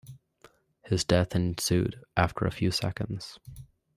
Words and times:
His 0.83 1.03
death 1.03 1.35
ensued 1.35 2.03
after 2.17 2.45
a 2.47 2.51
few 2.51 2.71
seconds. 2.71 3.37